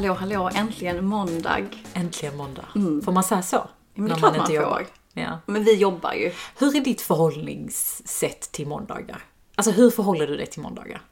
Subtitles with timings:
[0.00, 1.66] Hallå hallå, äntligen måndag.
[1.94, 2.64] Äntligen måndag.
[3.04, 3.56] Får man säga så?
[3.56, 3.68] Mm.
[3.94, 4.86] men det är klart man inte får.
[5.12, 5.40] Ja.
[5.46, 6.32] Men vi jobbar ju.
[6.58, 9.24] Hur är ditt förhållningssätt till måndagar?
[9.54, 11.02] Alltså hur förhåller du dig till måndagar?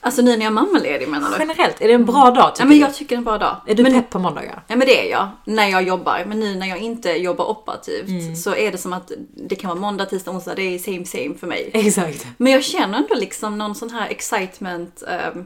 [0.00, 1.36] Alltså nu när jag är mammaledig menar du?
[1.38, 3.38] Generellt, är det en bra dag tycker Ja men jag tycker det är en bra
[3.38, 3.56] dag.
[3.66, 4.62] Är du men, pepp på måndagar?
[4.66, 6.24] Ja men det är jag, när jag jobbar.
[6.26, 8.36] Men nu när jag inte jobbar operativt Mm.
[8.36, 9.12] så är det som att
[9.48, 10.54] det kan vara måndag, tisdag, onsdag.
[10.54, 11.70] Det är same same för mig.
[11.74, 12.26] Exakt.
[12.36, 15.02] Men jag känner ändå liksom någon sån här excitement.
[15.08, 15.42] eh,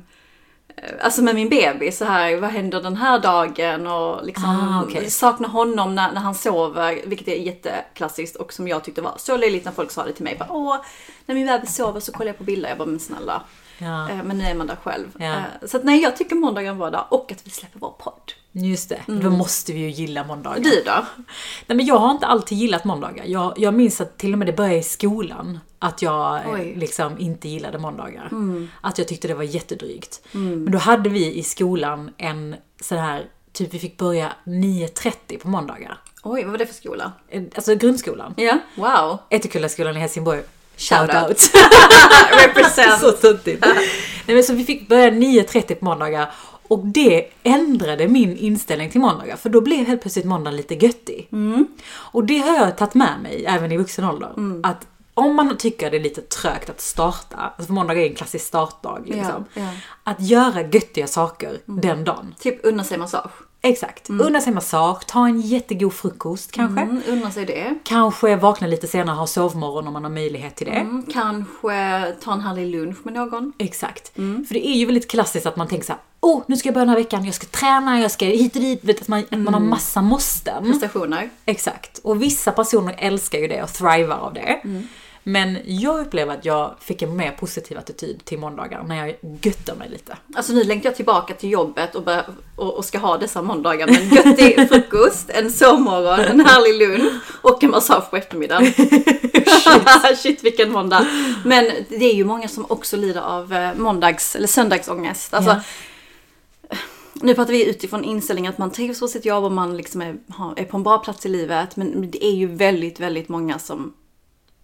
[1.01, 5.11] Alltså med min bebis så här, vad händer den här dagen och liksom Ah, okej.
[5.11, 9.37] sakna honom när, när han sover, vilket är jätteklassiskt och som jag tyckte var så
[9.37, 10.37] löjligt när folk sa det till mig.
[10.39, 10.77] Bara, Åh,
[11.27, 12.69] när min bebis sover så kollar jag på bilder.
[12.69, 13.43] Jag bara, men snälla.
[13.79, 15.07] Ja, Eh, Men nu är man där själv.
[15.19, 15.25] Ja.
[15.27, 17.79] Eh, Så att nej, jag tycker måndagen är en bra dag och att vi släpper
[17.81, 18.33] vår podd.
[18.53, 19.01] just det.
[19.07, 20.57] Då måste vi ju gilla måndagar.
[20.57, 20.71] Mm.
[20.71, 21.07] Du då?
[21.67, 23.25] Nej men jag har inte alltid gillat måndagar.
[23.27, 25.59] Jag, jag minns att till och med det började i skolan.
[25.79, 26.61] Att jag eh, Oj.
[26.63, 26.79] Mm.
[26.79, 28.31] liksom inte gillade måndagar.
[28.81, 30.21] Att jag tyckte det var jättedrygt.
[30.33, 35.49] Men då hade vi i skolan en sån här, typ vi fick börja 9.30 på
[35.49, 35.99] måndagar.
[36.23, 37.13] Oj, vad var det för skola?
[37.55, 38.35] Alltså grundskolan.
[38.37, 39.19] Ja, wow.
[39.31, 40.43] Ätekullaskolan i Helsingborg.
[40.79, 41.31] Shout Shout out.
[41.31, 41.51] out.
[42.47, 43.01] Represent.
[43.01, 43.65] så töntigt.
[44.27, 46.33] Nej men så vi fick börja 9.30 på måndagar.
[46.69, 49.37] Och det ändrade min inställning till måndagar.
[49.37, 51.29] För då blev helt plötsligt måndagen lite göttig.
[51.91, 54.33] Och det har jag tagit med mig även i vuxen ålder.
[54.63, 58.15] Att om man tycker det är lite trögt att starta, alltså för måndag är en
[58.15, 59.45] klassisk startdag liksom.
[59.55, 59.69] Ja, ja.
[60.05, 62.35] Att göra göttiga saker den dagen.
[62.39, 63.31] Typ unna sig massage.
[63.69, 64.11] Exakt.
[64.11, 66.83] Unna sig massage, ta en jättegod frukost kanske.
[66.83, 67.75] Mm, unna sig det.
[67.85, 70.73] Kanske vakna lite senare, ha sovmorgon om man har möjlighet till det.
[70.73, 73.53] Mm, kanske ta en härlig lunch med någon.
[73.59, 74.15] Exakt.
[74.15, 76.75] För det är ju väldigt klassiskt att man tänker så här: åh nu ska jag
[76.75, 78.85] börja den här veckan, jag ska träna, jag ska hit och dit.
[78.85, 80.65] Vet, att, man, att man har massa måsten.
[80.65, 81.31] Prestationer.
[81.45, 81.99] Exakt.
[81.99, 84.61] Och vissa personer älskar ju det och thrivar av det.
[85.23, 89.75] Men jag upplever att jag fick en mer positiv attityd till måndagar när jag göttar
[89.77, 90.17] mig lite.
[90.35, 92.25] Alltså nu längtar jag tillbaka till jobbet och, börja,
[92.57, 97.13] och, och ska ha dessa måndagar med en göttig frukost, en sovmorgon, en härlig lunch
[97.43, 98.73] och en massage på eftermiddagen.
[100.17, 100.45] Shit.
[100.45, 101.07] vilken måndag.
[101.45, 105.35] Men det är ju många som också lider av eh, måndags eller söndagsångest.
[105.35, 105.61] Alltså, Ja.
[107.23, 110.17] Nu pratar vi utifrån inställningen att man trivs på sitt jobb och man liksom är,
[110.57, 111.77] är på en bra plats i livet.
[111.77, 113.95] Men det är ju väldigt, väldigt många som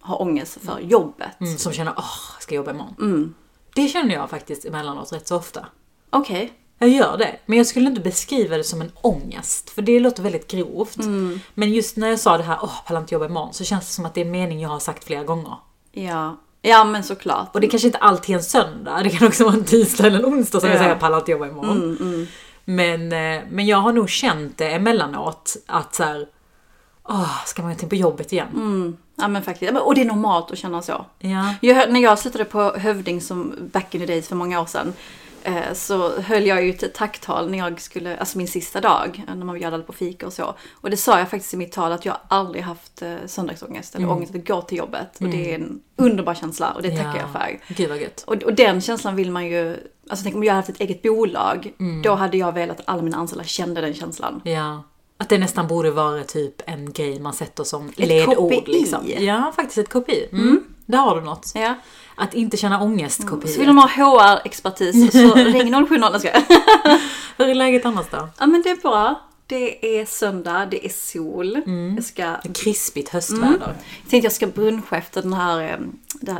[0.04, 1.40] har ångest för jobbet.
[1.40, 2.04] Mm, som känner, åh,
[2.34, 3.34] jag ska jobba imorgon.
[3.74, 5.66] Det känner jag faktiskt emellanåt rätt så ofta.
[6.10, 6.52] Okej.
[6.78, 10.22] Jag gör det, men jag skulle inte beskriva det som en ångest, för det låter
[10.22, 10.96] väldigt grovt.
[11.54, 13.92] Men just när jag sa det här, åh, pallar inte jobba imorgon, så känns det
[13.92, 15.56] som att det är en mening jag har sagt flera gånger.
[15.92, 16.36] Ja.
[16.62, 17.54] ja, men såklart.
[17.54, 20.18] Och det kanske inte alltid är en söndag, det kan också vara en tisdag eller
[20.18, 20.78] en onsdag som jag Ja.
[20.78, 22.26] säger, jag pallar inte jobba imorgon.
[22.64, 26.26] Men, eh, men jag har nog känt det emellanåt, att så här,
[27.08, 28.96] åh, ska man inte på jobbet igen?
[29.16, 29.72] Ja men faktiskt.
[29.74, 31.04] Ja, Och det är normalt att känna så.
[31.18, 31.54] Ja.
[31.60, 34.92] Jag, när jag slutade på Hövding som back in the days för många år sedan.
[35.42, 39.34] eh, Så höll jag ju ett tacktal när jag skulle, alltså min sista dag, när
[39.44, 40.54] man bjöd på fika och så.
[40.72, 44.10] Och det sa jag faktiskt i mitt tal att jag aldrig haft eh, söndagsångest eller
[44.10, 45.16] ångest att gå till jobbet.
[45.20, 47.58] Och det är en underbar känsla och det tackar jag för.
[47.74, 48.24] Gud vad gött.
[48.26, 49.76] Och, och den känslan vill man ju,
[50.10, 51.72] alltså tänk om jag hade haft ett eget bolag,
[52.04, 54.40] då hade jag velat att alla mina anställda kände den känslan.
[54.44, 54.82] Ja.
[55.24, 58.52] Att det nästan borde vara typ en grej man sätter som ledord.
[58.52, 58.72] KPI.
[58.72, 59.10] Liksom.
[59.18, 60.28] Ja, faktiskt ett KPI.
[60.32, 60.64] Mm.
[60.86, 61.52] Där har du något.
[61.54, 61.74] Ja.
[62.14, 63.48] Att inte känna ångest KPI.
[63.48, 65.94] Så vill de ha HR-expertis så ring 070.
[66.00, 66.42] Jag skojar.
[67.38, 68.28] Hur är läget annars då?
[68.38, 69.20] Ja men det är bra.
[69.46, 71.62] Det är söndag, det är sol.
[71.96, 73.58] Jag ska, Krispigt höstväder.
[74.02, 75.78] jag tänkte jag ska bruncha efter den här, eh,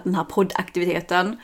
[0.04, 1.36] den här poddaktiviteten.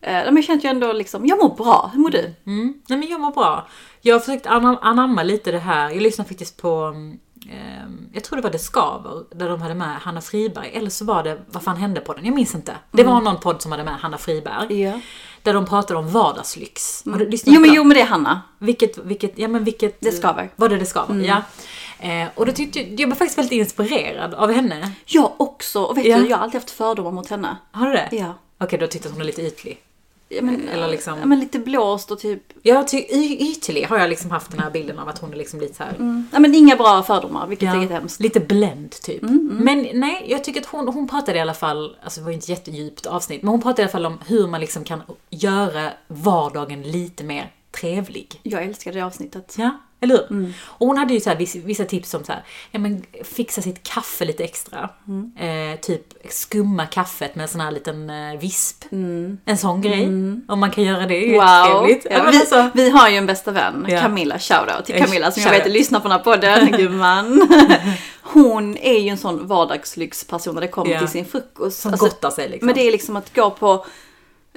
[0.00, 1.90] Eh, Men jag känner jag ändå liksom, jag mår bra.
[1.94, 2.34] Hur mår du?
[2.46, 2.74] Mm.
[2.88, 3.66] Nej men jag mår bra.
[4.00, 5.90] Jag har försökt anam- anamma lite det här.
[5.90, 7.18] Jag lyssnade faktiskt på, mm,
[7.50, 10.70] ehm, jag tror det var Det Skaver, där de hade med Hanna Friberg.
[10.74, 12.24] Eller så var det, vad fan hände på den?
[12.24, 12.74] Jag minns inte.
[12.90, 14.80] Det var någon podd som hade med Hanna Friberg.
[14.82, 15.00] Ja.
[15.42, 17.02] Där de pratade om vardagslyx.
[17.06, 17.76] Har du lyssnat Jo men, det?
[17.76, 18.42] jo men det är Hanna.
[18.58, 20.00] Vilket, vilket, ja men vilket...
[20.00, 20.50] Det skaver.
[20.56, 21.14] Var det Det Skaver?
[21.24, 21.42] Ja.
[22.08, 24.92] Eh, och då tyckte jag, jag var faktiskt väldigt inspirerad av henne.
[25.06, 25.82] Jag också.
[25.82, 26.18] Och vet Ja.
[26.18, 27.56] du, jag har alltid haft fördomar mot henne.
[27.72, 28.08] Har du det?
[28.12, 28.34] Ja.
[28.60, 29.80] Okej, då tyckte jag att hon är lite ytlig.
[30.30, 32.42] Ja, men, Eller liksom- ja, men lite blåst och typ...
[32.62, 33.06] Jag ty-
[33.38, 35.82] ytlig har jag liksom haft den här bilden av att hon är liksom lite så
[35.82, 36.24] här.
[36.32, 38.20] Ja men inga bra fördomar, vilket Ja, är jättehemskt.
[38.20, 39.22] lite blend typ.
[39.50, 42.34] Men nej, jag tycker att hon, hon pratade i alla fall, alltså det var ju
[42.34, 45.02] inte ett jättedjupt avsnitt, men hon pratade i alla fall om hur man liksom kan
[45.30, 48.40] göra vardagen lite mer trevlig.
[48.42, 49.54] Jag älskar det avsnittet.
[49.58, 50.52] Ja, eller hur?
[50.64, 53.82] Och hon hade ju så här vissa, tips som så här, ja men fixa sitt
[53.82, 54.88] kaffe lite extra.
[55.38, 58.84] Eh, typ skumma kaffet med en sån här liten eh, visp.
[59.44, 60.06] En sån grej.
[60.48, 61.64] Om man kan göra det ju Wow!
[61.66, 62.06] trevligt.
[62.10, 64.00] Ja, men vi, alltså- vi har ju en bästa vän, Ja.
[64.00, 67.48] Camilla, shoutout till Eh, Camilla som jag vet lyssnar på den här podden, gumman.
[68.22, 70.98] Hon är ju en sån vardagslyxperson när det kommer Ja.
[70.98, 71.80] till sin frukost.
[71.80, 72.66] Som Alltså, gottar sig liksom.
[72.66, 73.86] Men det är liksom att gå på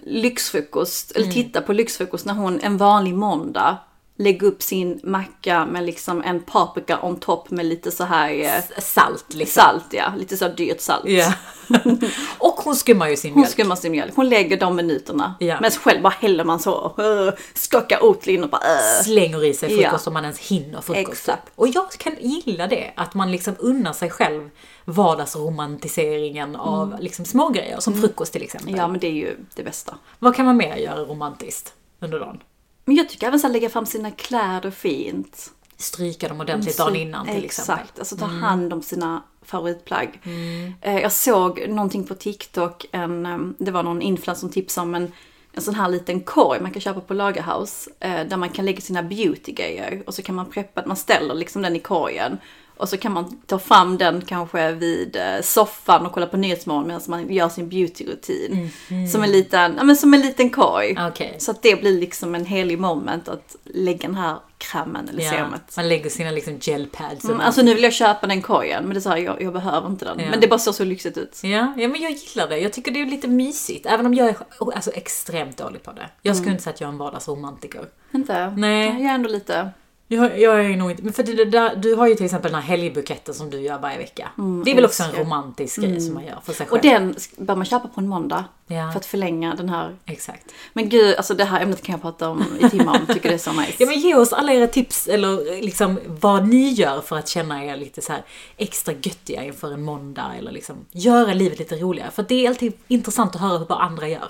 [0.06, 1.24] lyxfrukost, Mm.
[1.24, 3.78] eller titta på lyxfrukost när hon en vanlig måndag
[4.18, 8.82] lägga upp sin macka med liksom en paprika on top med lite så här eh,
[8.82, 9.62] Salt liksom.
[9.62, 10.14] salt, ja.
[10.18, 11.04] Lite så här dyrt salt.
[11.06, 11.34] Ja.
[12.38, 13.52] och hon skummar ju sin Hon mjölk.
[13.54, 14.16] skummar sin mjölk.
[14.16, 15.36] Hon lägger de minuterna.
[15.40, 15.58] Ja.
[15.62, 16.96] Men själv bara häller man så.
[17.00, 19.04] Uh, skakar Oatly och bara uh.
[19.04, 20.10] Slänger i sig frukost Ja.
[20.10, 21.10] om man ens hinner frukost.
[21.12, 21.52] Exakt.
[21.56, 24.50] Och jag kan gilla det, att man liksom unnar sig själv
[24.86, 28.76] vardagsromantiseringen av liksom smågrejer, som frukost till exempel.
[28.78, 29.96] Ja men det är ju det bästa.
[30.20, 32.40] Vad kan man mer göra romantiskt under dagen?
[32.92, 35.52] Men jag tycker även så här, lägga fram sina kläder fint.
[35.78, 37.76] Stryka dem ordentligt dagen innan till exempel.
[37.84, 40.20] Exakt, alltså ta hand om sina favoritplagg.
[40.82, 44.96] Eh, Jag såg någonting på TikTok, en, eh, det var någon influencer som tipsade om
[44.96, 45.12] en,
[45.54, 47.88] en sån här liten korg man kan köpa på Lagerhaus.
[48.00, 51.62] eh, Där man kan lägga sina beautygrejer och så kan man preppa, man ställer liksom
[51.62, 52.38] den i korgen.
[52.82, 56.88] Och så kan man ta fram den kanske vid eh, soffan och kolla på Nyhetsmorgon
[56.88, 58.72] medan man gör sin beautyrutin.
[59.12, 60.98] Som en liten, ja men som en liten korg.
[61.10, 61.36] Okej.
[61.38, 65.32] Så att det blir liksom en helig moment att lägga den här krämen eller Ja,
[65.32, 65.62] serumet.
[65.76, 67.24] man lägger sina liksom gelpads.
[67.26, 69.88] Mm, alltså nu vill jag köpa den korgen, men det sa jag, jag, jag behöver
[69.88, 70.20] inte den.
[70.20, 70.30] Ja.
[70.30, 71.40] Men det bara såg så lyxigt ut.
[71.44, 72.58] Ja, ja, men jag gillar det.
[72.58, 73.86] Jag tycker det är lite mysigt.
[73.86, 74.36] Även om jag är
[74.76, 76.10] alltså, extremt dålig på det.
[76.22, 77.86] Jag skulle inte säga att jag är en vardagsromantiker.
[78.14, 78.54] Inte?
[78.58, 78.86] Nej.
[78.88, 79.70] Jag är ändå lite.
[80.16, 81.04] Jag, jag är nog inte...
[81.04, 83.80] Men för det, där, du har ju till exempel den här helgbuketten som du gör
[83.80, 84.30] varje vecka.
[84.66, 86.78] det är väl också en romantisk grej som man gör för sig själv.
[86.78, 88.46] Och den bör man köpa på en måndag.
[88.68, 88.92] Ja.
[88.92, 89.96] För att förlänga den här.
[90.06, 90.46] Exakt.
[90.74, 93.14] Men gud, alltså det här ämnet kan jag prata om i timmar om.
[93.14, 93.74] Tycker det är så nice.
[93.78, 97.66] Ja men ge oss alla era tips eller liksom vad ni gör för att känna
[97.66, 98.24] er lite så här
[98.58, 102.12] extra göttiga inför en måndag eller liksom göra livet lite roligare.
[102.12, 104.30] För det är alltid intressant att höra vad andra gör.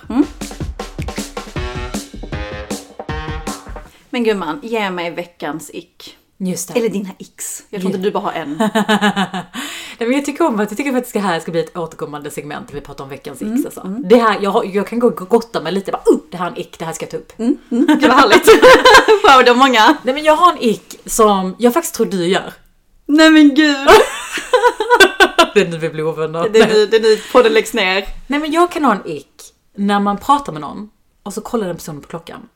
[4.11, 6.17] Men gumman, ge mig veckans ick.
[6.37, 6.79] Just det.
[6.79, 7.63] Eller dina icks.
[7.69, 8.57] Jag tror inte du bara har en.
[9.99, 11.77] Nej, men jag tycker om att jag tycker faktiskt att det här ska bli ett
[11.77, 13.65] återkommande segment där vi pratar om veckans icks.
[13.65, 13.81] Alltså.
[13.81, 16.51] Det här, jag, jag kan gå och gotta mig lite, bara, uh, det här är
[16.51, 17.33] en ick, det här ska jag ta upp.
[17.37, 18.47] Gud vad härligt.
[19.23, 19.97] wow, det är många.
[20.03, 22.53] Nej men jag har en ick som jag faktiskt tror du gör.
[23.05, 23.87] Nej men gud.
[25.53, 26.49] det är nu vi blir ovänner.
[26.49, 28.05] Det är nu, det är nu podden läggs ner.
[28.27, 29.27] Nej men jag kan ha en ick
[29.75, 30.89] när man pratar med någon
[31.23, 32.49] och så kollar den personen på klockan.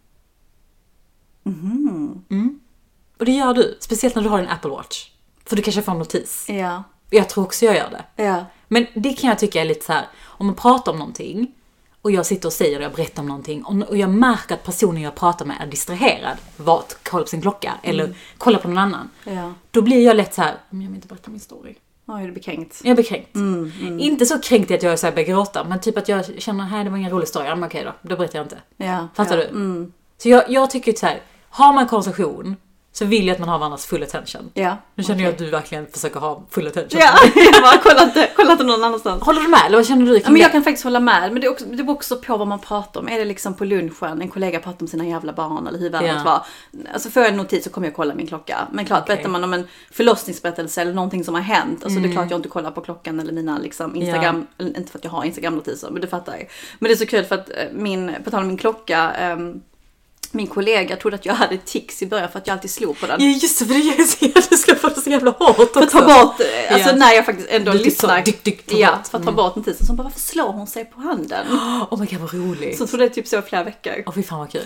[1.45, 2.59] Mm.
[3.19, 5.09] Och det gör du, speciellt när du har en Apple Watch.
[5.45, 6.45] För du kanske får en notis.
[6.49, 6.83] Ja.
[7.09, 8.23] Jag tror också jag gör det.
[8.23, 8.45] Ja.
[8.67, 11.51] Men det kan jag tycka är lite så här, om man pratar om någonting
[12.01, 15.01] och jag sitter och säger det, jag berättar om någonting och jag märker att personen
[15.01, 19.09] jag pratar med är distraherad, vart kollar på sin klocka eller kollar på någon annan.
[19.23, 19.53] Ja.
[19.71, 21.75] Då blir jag lätt så här, men jag vill inte berätta min story.
[22.05, 22.81] Oj, det blir kränkt.
[22.83, 23.35] Jag blir kränkt.
[23.99, 26.83] Inte så kränkt att jag så här börjar gråta, men typ att jag känner, här
[26.83, 28.57] det var ingen rolig story, ja, men okej då, då berättar jag inte.
[28.77, 29.07] Ja.
[29.13, 29.43] Fattar ja.
[29.43, 29.49] du?
[29.49, 29.93] Mm.
[30.17, 31.21] Så jag, jag tycker så här,
[31.55, 32.55] har man konversation
[32.91, 34.51] så vill jag att man har varandras full attention.
[34.53, 34.77] Ja.
[34.95, 36.99] Nu känner jag att du verkligen försöker ha full attention.
[36.99, 39.23] Ja, jag bara kolla inte, kolla inte någon annanstans.
[39.23, 41.41] Håller du med eller vad känner du Ja, men jag kan faktiskt hålla med, men
[41.41, 43.09] det, är också, det beror också på vad man pratar om.
[43.09, 46.15] Är det liksom på lunchen, en kollega pratar om sina jävla barn eller hur världen
[46.15, 46.23] Ja.
[46.23, 46.45] var.
[46.93, 48.67] Alltså får jag en notis så kommer jag kolla min klocka.
[48.71, 49.15] Men klart, Okej.
[49.15, 51.83] berättar man om en förlossningsberättelse eller någonting som har hänt.
[51.83, 54.91] Alltså det är klart jag inte kollar på klockan eller mina liksom Instagram, eller inte
[54.91, 56.37] för att jag har Instagram-notiser, men du fattar.
[56.79, 59.61] Men det är så kul för att eh, min, på tal om min klocka, ehm,
[60.35, 63.07] min kollega trodde att jag hade tics i början för att jag alltid slog på
[63.07, 63.21] den.
[63.21, 63.73] Ja just det, för
[64.33, 65.73] det du ska få det så jävla hårt också.
[65.73, 66.95] För att ta bort, eh, alltså Ja.
[66.95, 68.21] när jag faktiskt ändå Du lyssnar.
[68.21, 69.07] dyk, dyk, ja, bort.
[69.07, 69.85] för att ta bort notisen.
[69.85, 71.45] Så hon bara, varför slår hon sig på handen?
[71.91, 72.77] Oh my god vad roligt.
[72.77, 73.93] Så trodde jag typ så flera veckor.
[74.05, 74.61] Åh fy fan vad kul.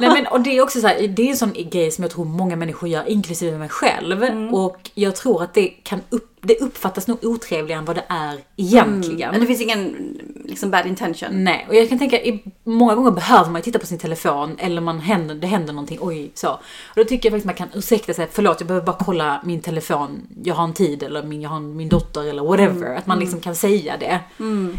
[0.00, 2.10] Nej men och det är också så här, det är en sån grej som jag
[2.10, 4.22] tror många människor gör, inklusive mig själv.
[4.24, 4.54] Mm.
[4.54, 8.38] Och jag tror att det kan upp, det uppfattas nog otrevligare än vad det är
[8.56, 9.30] egentligen.
[9.30, 9.96] Men det finns ingen
[10.44, 11.44] liksom bad intention.
[11.44, 12.18] Nej, och jag kan tänka
[12.64, 16.30] många gånger behöver man titta på sin telefon eller man händer, det händer någonting, oj
[16.34, 16.50] så.
[16.50, 19.60] Och då tycker jag faktiskt man kan ursäkta sig, förlåt jag behöver bara kolla min
[19.60, 22.94] telefon, jag har en tid eller min, jag har en, min dotter eller whatever.
[22.94, 24.20] Att man liksom kan säga det.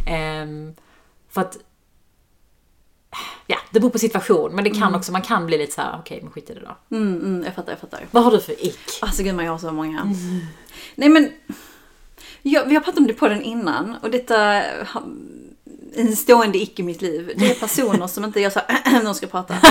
[0.08, 0.74] Ehm,
[1.30, 1.58] för att
[3.48, 5.98] Ja, det beror på situation, men det kan också, man kan bli lite så här:
[6.00, 6.96] okej men skit i det då.
[6.98, 8.06] Mm, mm, jag fattar, jag fattar.
[8.12, 8.80] Vad har du för ick?
[9.02, 10.14] Alltså gud, man jag har så många.
[10.96, 11.32] Nej men,
[12.42, 14.64] jag, vi har pratat om det på den innan och detta
[15.96, 17.34] en stående ick i mitt liv.
[17.38, 19.56] Det är personer som inte gör så när de ska prata.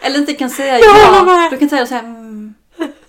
[0.00, 1.48] Eller inte kan säga ja.
[1.50, 2.54] Du kan säga så här, mm.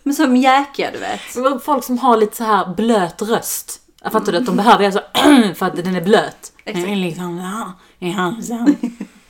[0.03, 1.21] men så mjäkiga du vet.
[1.63, 3.81] Folk som har lite så här blöt röst.
[4.03, 5.01] Jag fattar du att de behöver göra så
[5.55, 6.51] för att den är blöt.
[6.69, 6.85] Exakt.
[6.85, 7.73] Den är liksom ja,
[8.07, 8.75] i halsen.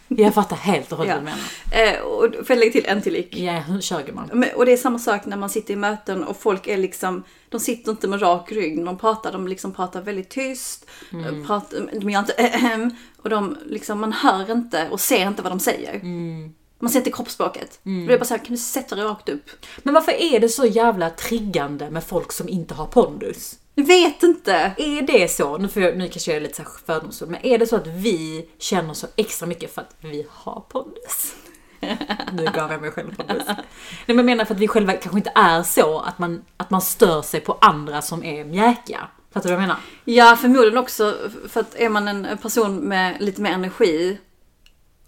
[0.07, 1.93] Jag fattar helt och hållet vad du menar.
[1.95, 3.37] Eh, och får jag lägga till en till ick?
[3.37, 4.29] Ja, hur kör man?
[4.33, 7.23] Men, och det är samma sak när man sitter i möten och folk är liksom,
[7.49, 11.45] de sitter inte med rak rygg de pratar, de liksom pratar väldigt tyst, Mm.
[11.45, 15.51] pratar, de gör inte ehem, och de liksom, man hör inte och ser inte vad
[15.51, 15.95] de säger.
[15.95, 16.53] Mm.
[16.79, 17.79] Man ser inte kroppsspråket.
[17.83, 19.49] Det är bara så här, kan du sätta dig rakt upp?
[19.83, 23.55] Men varför är det så jävla triggande med folk som inte har pondus?
[23.79, 24.53] Jag vet inte.
[24.77, 27.57] Är det så, nu, får jag, nu kanske jag är lite så fördomsfull, men är
[27.57, 31.35] det så att vi känner så extra mycket för att vi har pondus?
[32.33, 33.27] Nu gav jag mig själv buss.
[33.47, 33.65] Nej
[34.05, 36.81] men jag menar för att vi själva kanske inte är så att man, att man
[36.81, 39.07] stör sig på andra som är mjäkiga.
[39.31, 39.79] Fattar du vad jag menar?
[40.05, 41.15] Ja, förmodligen också
[41.49, 44.17] för att är man en person med lite mer energi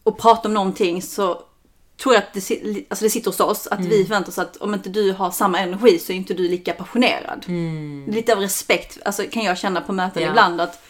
[0.04, 1.44] och pratar om någonting så
[2.02, 4.74] tror jag att det, alltså det sitter hos oss att vi förväntar oss att om
[4.74, 7.46] inte du har samma energi så är inte du lika passionerad.
[8.08, 10.30] Lite av respekt alltså, kan jag känna på möten Ja.
[10.30, 10.84] ibland att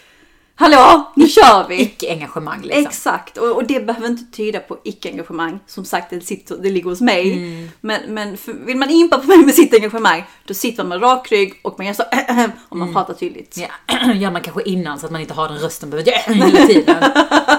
[0.62, 1.82] Hallå, nu kör vi!
[1.82, 2.86] Icke-engagemang liksom.
[2.86, 5.60] Exakt, och, och det behöver inte tyda på icke-engagemang.
[5.68, 7.34] Som sagt, det, sitter, det ligger hos mig.
[7.34, 7.70] Mm.
[7.82, 11.32] Men, men för, vill man impa på mig med sitt engagemang, då sitter man rak
[11.32, 12.04] rygg och man gör så
[12.70, 13.58] och man pratar tydligt.
[13.58, 16.96] Ja, gör man kanske innan så att man inte har den rösten behöver hela tiden.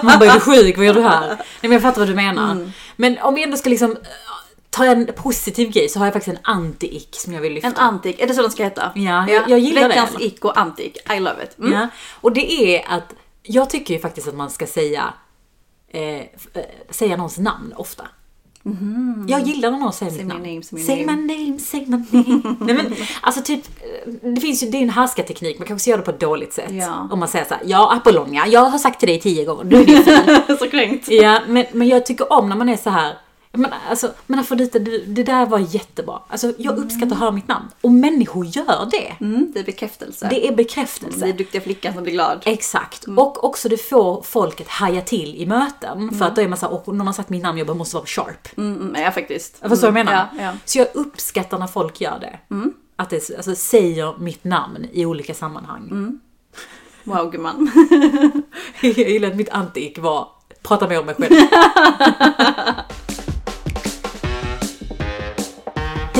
[0.03, 0.77] Man bara, är du sjuk?
[0.77, 1.27] Vad gör du här?
[1.27, 2.51] Nej men jag fattar vad du menar.
[2.51, 2.71] Mm.
[2.95, 3.97] Men om vi ändå ska liksom
[4.73, 7.67] eh, ta en positiv grej så har jag faktiskt en anti-ick som jag vill lyfta.
[7.67, 8.91] En antik, är det så den ska heta?
[8.95, 9.87] Ja, jag- jag gillar.
[9.87, 11.59] Veckans ick och antik, I love it.
[11.59, 11.73] Mm.
[11.73, 11.87] Ja,
[12.21, 13.13] och det är att
[13.43, 15.13] jag tycker ju faktiskt att man ska säga
[15.93, 16.25] eh, eh,
[16.89, 18.07] säga någons namn ofta.
[19.27, 20.43] Jag gillar när någon säger mitt namn.
[20.43, 21.21] name, say say name.
[21.21, 22.55] my name, say my name.
[22.59, 23.63] Nej, men, alltså typ,
[24.21, 26.71] det finns ju, det är en härskarteknik, man kanske gör det på ett dåligt sätt.
[26.71, 27.07] Ja.
[27.11, 29.81] Om man säger så här, ja Apollonia, jag har sagt till dig tio gånger, du
[29.81, 31.07] är din så kränkt.
[31.11, 33.17] Ja, men, men jag tycker om när man är så här.
[33.57, 36.19] Men alltså, men Afrodita, du, det där var jättebra.
[36.27, 37.67] Alltså, jag uppskattar att höra mitt namn.
[37.81, 39.25] Och människor gör det.
[39.25, 40.27] Mm, det är bekräftelse.
[40.29, 41.25] Det är bekräftelse.
[41.25, 42.41] Det är duktiga flickan som blir glad.
[42.45, 43.03] Exakt.
[43.03, 46.17] Och också det får folk att haja till i möten.
[46.17, 47.95] För att då är man såhär, och någon har sagt mitt namn, jag bara måste
[47.95, 48.57] vara sharp.
[48.57, 49.57] Mm, mm, ja, faktiskt.
[49.57, 50.27] Förstår vad jag menar?
[50.37, 50.53] Ja, ja.
[50.65, 52.39] Så jag uppskattar när folk gör det.
[52.95, 56.19] Att det alltså, säger mitt namn i olika sammanhang.
[57.03, 57.71] Wow, gumman.
[58.81, 60.27] jag gillar att mitt antik var,
[60.63, 61.31] prata mer om mig själv.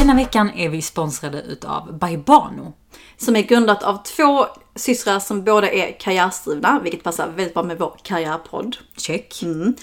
[0.04, 2.74] Denna veckan är vi sponsrade utav Baibano.
[3.18, 4.46] Som är grundat av två
[4.76, 8.78] systrar som båda är karriärsdrivna, vilket passar väldigt bra med vår karriärpodd.
[8.98, 9.44] Check.
[9.44, 9.76] Mm.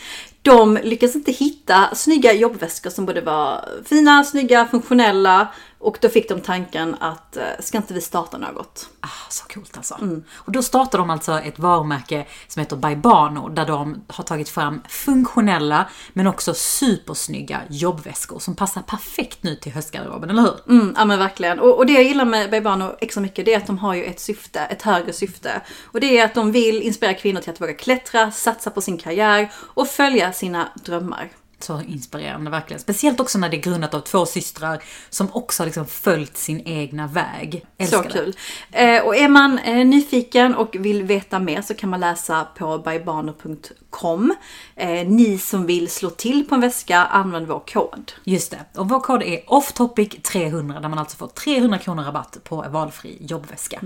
[0.42, 5.48] De lyckades inte hitta snygga jobbväskor som både var fina, snygga, funktionella
[5.80, 8.88] och då fick de tanken att eh, ska inte vi starta något?
[9.00, 10.20] Ah, så coolt alltså.
[10.32, 14.82] Och då startar de alltså ett varumärke som heter Baibano där de har tagit fram
[14.88, 20.56] funktionella men också supersnygga jobbväskor som passar perfekt nu till höstgarderoben, eller hur?
[20.68, 21.60] Mm, ja men verkligen.
[21.60, 24.04] Och, och det jag gillar med Baibano extra mycket det är att de har ju
[24.04, 25.60] ett syfte, ett högre syfte.
[25.84, 28.98] Och det är att de vill inspirera kvinnor till att våga klättra, satsa på sin
[28.98, 31.30] karriär och följa sina drömmar.
[31.60, 32.80] Så inspirerande verkligen.
[32.80, 36.60] Speciellt också när det är grundat av två systrar som också har liksom följt sin
[36.64, 37.66] egna väg.
[37.78, 38.10] Älskar Så det.
[38.10, 38.36] kul.
[38.72, 42.78] Eh, och är man eh, nyfiken och vill veta mer så kan man läsa på
[42.78, 44.34] bybano.com.
[44.76, 48.12] Eh, ni som vill slå till på en väska, använd vår kod.
[48.24, 48.80] Just det.
[48.80, 53.80] Och vår kod är offtopic300 där man alltså får 300 kronor rabatt på valfri jobbväska.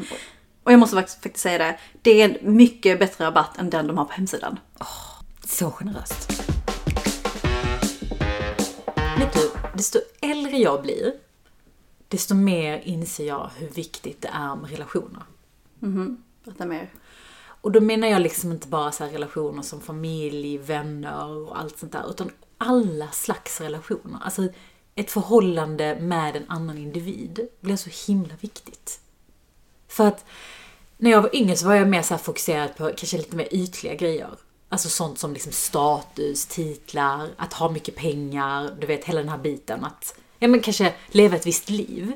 [0.64, 3.98] Och jag måste faktiskt, säga det, det är en mycket bättre rabatt än den de
[3.98, 4.58] har på hemsidan.
[5.44, 6.43] Så generöst.
[9.18, 11.12] Vet du, desto äldre jag blir,
[12.08, 15.22] desto mer inser jag hur viktigt det är med relationer.
[16.44, 16.90] Berätta mer.
[17.44, 21.92] Och då menar jag liksom inte bara så relationer som familj, vänner och allt sånt
[21.92, 24.18] där, utan alla slags relationer.
[24.24, 24.48] Alltså
[24.94, 29.00] ett förhållande med en annan individ blir så himla viktigt.
[29.88, 30.24] För att
[30.96, 33.94] när jag var yngre så var jag mer så fokuserad på kanske lite mer ytliga
[33.94, 34.30] grejer.
[34.74, 39.38] Alltså sånt som liksom status, titlar, att ha mycket pengar, du vet hela den här
[39.38, 39.84] biten.
[39.84, 42.12] Att ja, men kanske leva ett visst liv.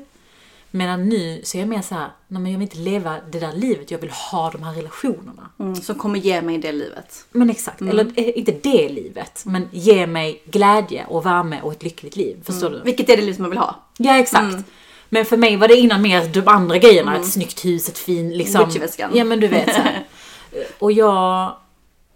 [0.71, 3.39] Medan nu så är jag mer så här, nej men jag vill inte leva det
[3.39, 5.49] där livet, jag vill ha de här relationerna.
[5.59, 7.25] Mm, som kommer ge mig det livet.
[7.31, 11.83] Men exakt, eller eh, inte det livet, men ge mig glädje och värme och ett
[11.83, 12.37] lyckligt liv.
[12.43, 12.81] Förstår du?
[12.83, 13.75] Vilket är det livet man vill ha.
[13.97, 14.65] Ja, exakt.
[15.09, 17.17] Men för mig var det innan mer de andra grejerna.
[17.17, 18.65] Ett snyggt hus, ett fin liksom...
[18.65, 19.11] Gucci-väskan.
[19.13, 20.05] Ja men du vet så här.
[20.79, 21.55] och, jag,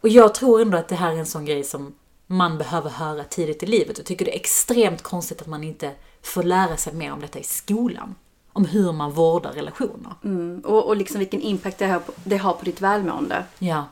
[0.03, 1.95] och jag tror ändå att det här är en sån grej som
[2.27, 3.97] man behöver höra tidigt i livet.
[3.97, 5.91] Jag tycker det är extremt konstigt att man inte
[6.21, 8.15] får lära sig mer om detta i skolan.
[8.53, 10.13] Om hur man vårdar relationer.
[10.23, 13.45] Mm, och, och liksom vilken impact det har, på, det har på ditt välmående.
[13.59, 13.85] Ja.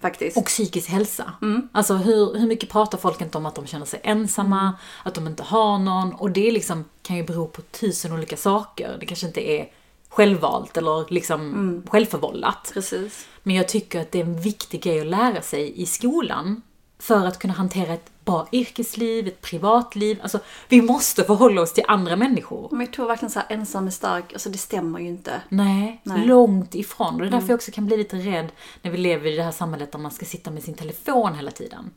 [0.00, 0.36] Faktiskt.
[0.36, 1.32] Och psykisk hälsa.
[1.72, 4.72] Alltså hur, hur mycket pratar folk inte om att de känner sig ensamma,
[5.02, 6.12] att de inte har någon.
[6.12, 8.96] Och det liksom kan ju bero på tusen olika saker.
[9.00, 9.68] Det kanske inte är
[10.12, 12.70] självvalt eller liksom självförvållat.
[12.74, 13.26] Precis.
[13.42, 16.62] Men jag tycker att det är en viktig grej att lära sig i skolan.
[16.98, 20.18] För att kunna hantera ett bra yrkesliv, ett privatliv.
[20.22, 20.38] Alltså,
[20.68, 22.68] vi måste förhålla oss till andra människor.
[22.70, 25.42] Men jag tror verkligen så här ensam är stark, alltså det stämmer ju inte.
[25.48, 26.26] Nej, Nej.
[26.26, 27.14] långt ifrån.
[27.14, 28.48] Och det är därför jag också kan bli lite rädd
[28.82, 31.50] när vi lever i det här samhället där man ska sitta med sin telefon hela
[31.50, 31.90] tiden.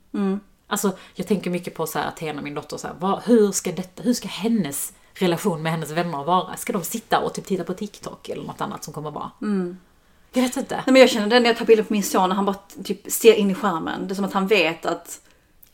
[0.68, 3.72] Alltså, jag tänker mycket på så här, Athena, min dotter, så här, vad, hur, ska
[3.72, 6.56] detta, hur ska hennes relation med hennes vänner vara?
[6.58, 9.32] Ska de sitta och typ titta på TikTok eller något annat som kommer vara?
[10.34, 10.76] Jag vet inte.
[10.76, 12.58] Nej, men jag känner det när jag tar bilder på min son och han bara
[12.84, 14.08] typ ser in i skärmen.
[14.08, 15.22] Det är som att han vet att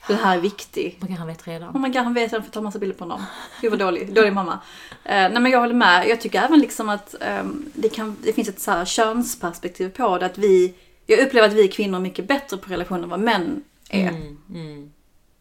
[0.08, 0.98] Den här är viktig.
[1.00, 1.76] Man kanske vet redan.
[1.76, 3.26] Oh my god, han vet redan för att ta massa bilder på honom.
[3.62, 4.60] Gud vad dålig, dålig mamma.
[5.04, 6.08] Eh, nej men jag håller med.
[6.08, 10.18] Jag tycker även liksom att ehm, det, kan, det finns ett så här könsperspektiv på
[10.18, 10.26] det.
[10.26, 10.74] Att vi,
[11.06, 14.10] jag upplever att vi kvinnor är mycket bättre på relationer än vad män är.
[14.10, 14.92] Mm, mm.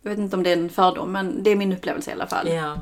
[0.03, 2.27] Jag vet inte om det är en fördom, men det är min upplevelse i alla
[2.27, 2.49] fall.
[2.49, 2.79] Ja.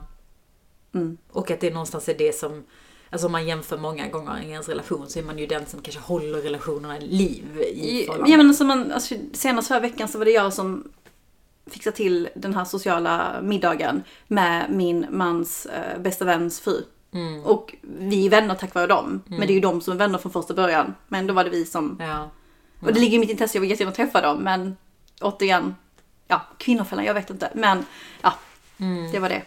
[0.95, 1.19] Mm.
[1.33, 2.65] Och att det någonstans är det som,
[3.11, 5.83] alltså om man jämför många gånger i ens relation så är man ju den som
[5.83, 10.19] kanske håller relationerna i liv i Ja, men alltså man, alltså, senast förra veckan så
[10.19, 10.93] var det jag som
[11.67, 16.85] fixade till den här sociala middagen med min mans eh, bästa väns fru.
[17.13, 17.45] Mm.
[17.45, 19.23] Och vi är vänner tack vare dem.
[19.27, 20.95] Men det är ju de som är vänner från första början.
[21.09, 21.97] Men då var det vi som...
[22.01, 22.31] Ja.
[22.81, 24.39] Och det ligger i mitt intresse, jag vill jättegärna träffa dem.
[24.39, 24.77] Men
[25.21, 25.75] återigen,
[26.27, 27.51] ja, kvinnofällan, jag vet inte.
[27.55, 27.85] Men
[28.23, 28.35] ja,
[28.81, 29.13] Mm.
[29.13, 29.43] det var det.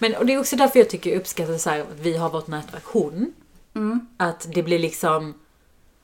[0.00, 2.30] Men och det är också därför jag tycker jag uppskattar så här, att vi har
[2.30, 3.32] vårt nätverk hon.
[3.74, 4.06] Mm.
[4.16, 5.34] Att det blir liksom...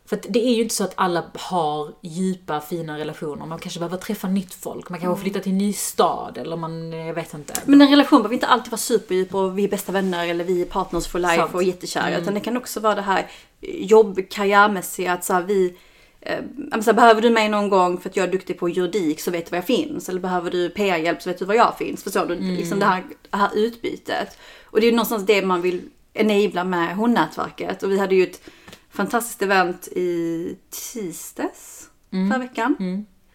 [0.06, 3.46] För att det är ju inte så att alla har djupa, fina relationer.
[3.46, 4.90] Man kanske behöver träffa nytt folk.
[4.90, 7.54] Man kanske flyttar till en ny stad eller man, jag vet inte.
[7.64, 10.62] Men en relation behöver inte alltid vara superdjup och vi är bästa vänner eller vi
[10.62, 11.54] är partners for life Sant.
[11.54, 12.18] och jättekära.
[12.18, 15.76] Utan det kan också vara det här jobb, karriärmässiga, att så här, vi
[16.26, 19.46] eh, behöver du mig någon gång för att jag är duktig på juridik så vet
[19.46, 20.08] du var jag finns.
[20.08, 22.02] Eller behöver du PR-hjälp så vet du var jag finns.
[22.04, 22.34] Förstår du?
[22.34, 24.38] Liksom det här, det här utbytet.
[24.64, 25.82] Och det är ju någonstans det man vill
[26.14, 27.82] enabla med hon-nätverket.
[27.82, 28.40] Och vi hade ju ett
[28.90, 32.76] fantastiskt event i tisdags förra veckan.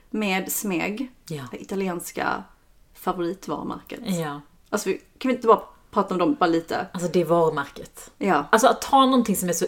[0.09, 1.43] Med Smeg, Ja.
[1.51, 2.43] det italienska
[2.93, 3.99] favoritvarumärket.
[4.03, 4.41] Ja.
[4.69, 6.87] Alltså vi, kan vi inte bara prata om dem bara lite?
[6.91, 8.11] Alltså det varumärket.
[8.17, 8.47] Ja.
[8.51, 9.65] Alltså att ta någonting som är så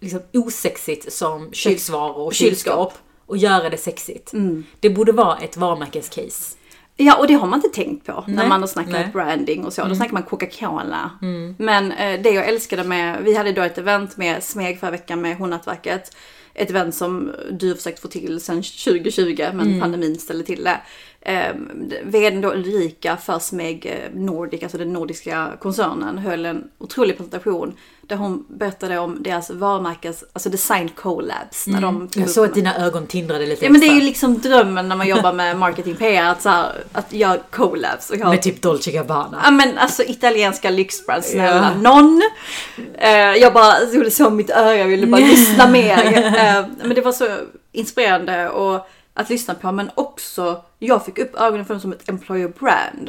[0.00, 2.92] liksom, osexigt som köksvaror och kylskåp.
[3.26, 4.32] och göra det sexigt.
[4.80, 6.54] Det borde vara ett varumärkescase.
[7.00, 9.10] Ja, och det har man inte tänkt på när Nej, man har snackat nej.
[9.12, 9.84] branding och så.
[9.84, 11.10] Då snackar man Coca-Cola.
[11.58, 15.20] Men eh, det jag älskade med, vi hade då ett event med Smeg förra veckan
[15.20, 16.16] med Honnätverket.
[16.58, 20.80] Ett event som du har försökt få till sedan 2020 men pandemin ställde till det.
[21.20, 21.54] Eh,
[22.04, 27.74] vdn då Ulrika för Smeg eh, Nordic, alltså den nordiska koncernen, höll en otrolig presentation
[28.02, 31.66] där hon berättade om deras varumärkes, alltså design collabs.
[31.66, 34.00] När de tog Jag såg att dina ögon tindrade lite Ja men det är ju
[34.00, 38.10] liksom drömmen när man jobbar med marketing PR att, så här, att göra collabs.
[38.10, 39.40] Och jag, Med typ Dolce Gabbana.
[39.44, 41.80] Ja men alltså italienska lyxbrand, snälla Ja.
[41.80, 42.22] någon.
[42.98, 45.98] Eh, jag bara gjorde så mitt öra, jag ville bara lyssna mer.
[46.48, 47.38] Eh, men det var så
[47.72, 52.08] inspirerande och att lyssna på men också jag fick upp ögonen för dem som ett
[52.08, 53.08] employer brand.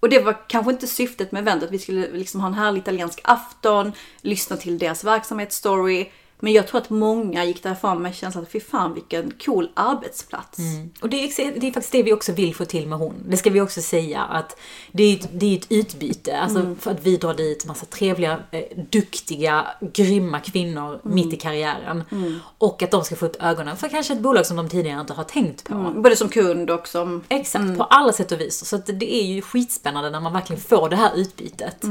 [0.00, 3.20] Och det var kanske inte syftet med eventet, vi skulle liksom ha en härlig italiensk
[3.24, 6.10] afton, lyssna till deras verksamhetsstory.
[6.40, 10.58] Men jag tror att många gick därifrån med känslan att fy fan vilken cool arbetsplats.
[11.00, 13.14] Och det är, det är faktiskt det vi också vill få till med hon.
[13.28, 14.56] Det ska vi också säga att
[14.92, 16.38] det är ett, det är ett utbyte.
[16.38, 22.04] Alltså för att vi drar dit massa trevliga, eh, duktiga, grymma kvinnor mitt i karriären.
[22.58, 25.12] Och att de ska få upp ögonen för kanske ett bolag som de tidigare inte
[25.12, 25.74] har tänkt på.
[25.74, 27.24] Mm, Både som kund och som...
[27.28, 28.64] Exakt, på alla sätt och vis.
[28.68, 31.84] Så det är ju skitspännande när man verkligen får det här utbytet.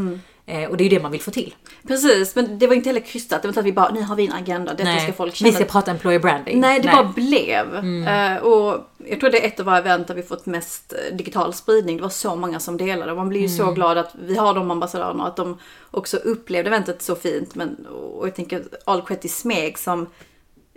[0.50, 1.56] Eh, och det är ju det man vill få till.
[1.88, 3.42] Precis, men det var inte heller krystat.
[3.42, 5.52] Det var inte att vi bara, nu har vi en agenda, detta ska folk känna.
[5.52, 6.60] vi ska prata employer branding.
[6.60, 7.76] Nej, det bara blev.
[8.08, 11.16] Eh, och jag tror det är ett av våra event där vi fått mest eh,
[11.16, 11.98] digital spridning.
[11.98, 13.12] Det var så många som delade.
[13.12, 15.28] Och man blir ju så glad att vi har de ambassadörerna.
[15.28, 15.58] Att de
[15.92, 17.56] också upplevde eventet så fint.
[17.56, 20.08] Men, och jag tänker all credit till Smeg som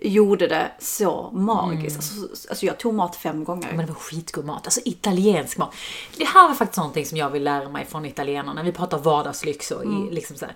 [0.05, 1.97] gjorde det så magiskt.
[1.97, 3.69] Alltså, alltså jag tog mat fem gånger.
[3.73, 4.67] Men det var skitgod mat.
[4.67, 5.75] Alltså italiensk mat.
[6.17, 8.63] Det här var faktiskt någonting som jag vill lära mig från italienarna.
[8.63, 10.55] Vi pratar vardagslyx och i, liksom så här.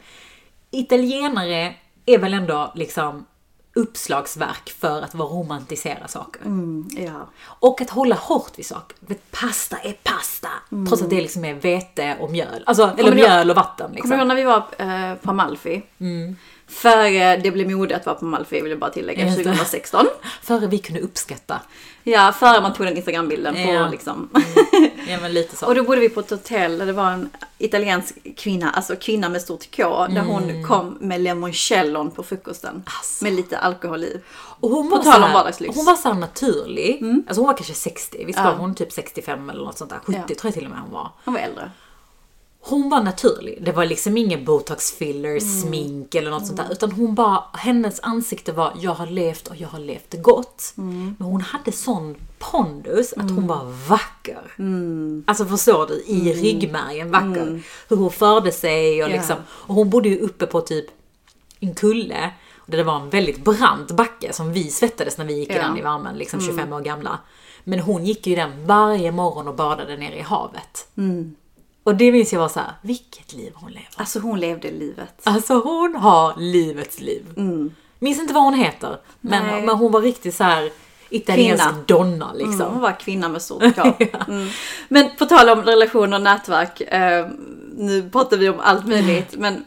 [0.70, 1.74] Italienare
[2.06, 3.26] är väl ändå liksom
[3.76, 6.40] uppslagsverk för att vara romantisera saker.
[6.44, 7.28] Mm, ja.
[7.44, 8.96] Och att hålla hårt vid saker.
[9.00, 10.48] Vet, pasta är pasta.
[10.88, 12.62] Trots att det liksom är vete och mjöl.
[12.66, 13.14] Alltså, eller Mm.
[13.16, 13.86] du ihåg- mjöl och vatten.
[13.86, 14.12] Kommer du Liksom.
[14.18, 15.82] ihåg när vi var eh, på Amalfi?
[16.68, 19.42] Före det blev mode att vara på Amalfi vill jag bara tillägga, Just det.
[19.44, 20.06] 2016.
[20.42, 21.60] Före vi kunde uppskatta.
[22.02, 23.88] Ja, före man tog den Instagram-bilden på Ja.
[23.88, 24.28] liksom.
[25.06, 25.66] Ja men lite så.
[25.66, 29.28] Och då bodde vi på ett hotell där det var en italiensk kvinna, alltså kvinna
[29.28, 32.82] med stort K, där hon kom med limoncellon på frukosten.
[32.98, 33.24] Alltså.
[33.24, 34.20] Med lite alkohol i.
[34.60, 35.76] Och hon På var, tal så om här, vardagslyx.
[35.76, 37.02] hon var så naturlig.
[37.26, 38.56] Alltså hon var kanske 60, visst var Ja.
[38.58, 39.98] hon typ 65 eller något sånt där.
[40.04, 40.34] 70 Ja.
[40.34, 41.10] tror jag till och med hon var.
[41.24, 41.70] Hon var äldre.
[42.68, 43.58] Hon var naturlig.
[43.64, 45.40] Det var liksom ingen botox filler, Mm.
[45.40, 46.72] smink eller något sånt där.
[46.72, 50.74] Utan hon bara, hennes ansikte var jag har levt och jag har levt gott.
[50.78, 51.16] Mm.
[51.18, 54.54] Men hon hade sån pondus att hon var vacker.
[55.26, 55.94] Alltså förstår du?
[56.06, 57.62] I ryggmärgen vacker.
[57.88, 59.36] Hur hon förde sig och liksom.
[59.48, 60.86] Och hon bodde ju uppe på typ
[61.60, 62.30] en kulle.
[62.56, 65.78] Och det var en väldigt brant backe som vi svettades när vi gick i den
[65.78, 67.18] i värmen, liksom 25 år gamla.
[67.64, 70.88] Men hon gick ju den varje morgon och badade nere i havet.
[71.86, 73.88] Och det minns jag var så här, vilket liv hon lever.
[73.96, 75.20] Alltså hon levde livet.
[75.22, 77.24] Alltså hon har livets liv.
[77.98, 80.70] Minns inte vad hon heter, men, men hon var riktigt så här.
[81.08, 82.60] italiensk donna liksom.
[82.60, 83.92] Mm, hon var kvinna med stort K.
[84.28, 84.48] Mm.
[84.88, 86.80] Men på tal om relationer och nätverk.
[86.80, 87.26] Eh,
[87.76, 89.34] nu pratar vi om allt möjligt.
[89.38, 89.64] Men,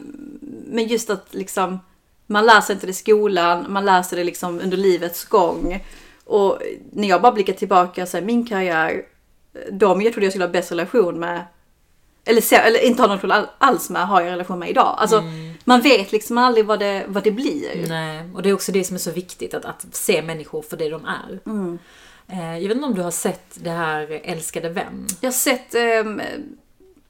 [0.66, 1.78] men just att liksom
[2.26, 3.66] man lär sig inte det i skolan.
[3.68, 5.84] Man lär sig det liksom under livets gång.
[6.24, 9.02] Och när jag bara blickar tillbaka så här, min karriär.
[9.72, 11.44] De jag trodde jag skulle ha bäst relation med.
[12.24, 14.94] Eller, eller inte ha någon relation alls med har jag relation med idag.
[14.98, 15.22] Alltså
[15.64, 17.88] man vet liksom aldrig vad det, vad det blir.
[17.88, 20.76] Nej, och det är också det som är så viktigt, att, att se människor för
[20.76, 21.40] det de är.
[21.46, 21.78] Mm.
[22.28, 25.06] Eh, jag vet inte om du har sett det här Älskade vän?
[25.20, 26.20] Jag har sett ehm,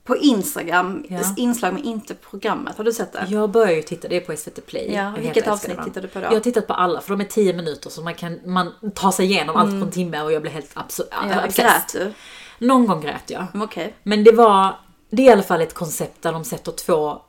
[0.05, 1.21] på Instagram Ja.
[1.37, 2.77] inslag men inte programmet.
[2.77, 3.27] Har du sett det?
[3.29, 4.93] Jag börjar ju titta, det är på SVT Play.
[4.95, 6.25] Ja, vilket avsnitt tittade du på då?
[6.25, 9.11] Jag har tittat på alla, för de är 10 minuter så man kan man tar
[9.11, 11.07] sig igenom allt på en timme och jag blir helt absurd.
[11.25, 11.31] Mm.
[11.31, 12.13] Ja, grät du?
[12.67, 13.47] Någon gång grät jag.
[13.55, 13.95] Mm, Okej.
[14.03, 14.75] Men det var,
[15.11, 17.23] det är i alla fall ett koncept där de sätter två,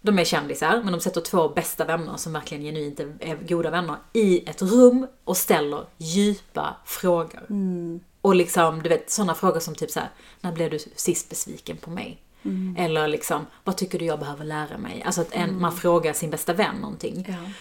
[0.00, 3.96] de är kändisar, men de sätter två bästa vänner som verkligen genuint är, goda vänner
[4.12, 7.46] i ett rum och ställer djupa frågor.
[8.20, 11.76] Och liksom, du vet sådana frågor som typ så här, när blev du sist besviken
[11.76, 12.22] på mig?
[12.76, 15.02] Eller liksom, vad tycker du jag behöver lära mig?
[15.06, 17.26] Alltså att en, man frågar sin bästa vän någonting.
[17.28, 17.52] Ja.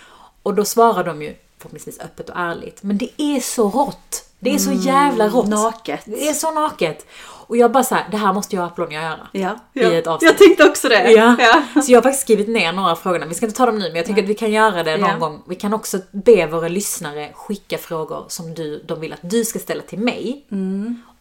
[0.43, 2.83] Och då svarar de ju förhoppningsvis öppet och ärligt.
[2.83, 4.29] Men det är så rått.
[4.39, 5.47] Det är så jävla rått.
[5.47, 6.01] Naket.
[6.05, 7.05] Det är så naket.
[7.47, 9.27] Och jag bara såhär, det här måste jag och Apollonia göra.
[9.31, 9.59] Ja.
[9.73, 9.91] I ja.
[9.91, 10.29] ett avsnitt.
[10.31, 11.11] Jag tänkte också det.
[11.11, 11.35] Ja.
[11.39, 11.81] ja.
[11.81, 13.25] Så jag har faktiskt skrivit ner några frågorna.
[13.25, 15.09] Vi ska inte ta dem nu, men jag tycker att vi kan göra det någon
[15.09, 15.17] Ja.
[15.17, 15.41] gång.
[15.47, 19.59] Vi kan också be våra lyssnare skicka frågor som du, de vill att du ska
[19.59, 20.45] ställa till mig.